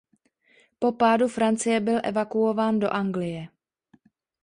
[0.79, 3.47] Po pádu Francie byl evakuován do Anglie.